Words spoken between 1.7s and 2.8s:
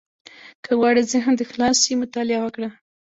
شي، مطالعه وکړه.